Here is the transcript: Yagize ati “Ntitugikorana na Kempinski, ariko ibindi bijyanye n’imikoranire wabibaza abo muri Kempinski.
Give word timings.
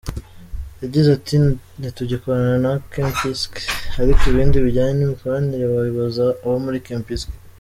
Yagize 0.81 1.09
ati 1.17 1.33
“Ntitugikorana 1.79 2.55
na 2.65 2.71
Kempinski, 2.91 3.63
ariko 4.01 4.21
ibindi 4.31 4.57
bijyanye 4.65 4.93
n’imikoranire 4.95 5.63
wabibaza 5.65 6.25
abo 6.43 6.57
muri 6.65 6.79
Kempinski. 6.87 7.33